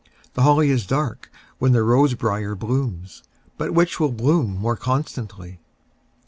The 0.33 0.41
holly 0.41 0.71
is 0.71 0.87
dark 0.87 1.29
when 1.59 1.73
the 1.73 1.83
rose 1.83 2.15
briar 2.15 2.55
blooms, 2.55 3.21
But 3.59 3.75
which 3.75 3.99
will 3.99 4.11
bloom 4.11 4.59
most 4.59 4.81
constantly? 4.81 5.59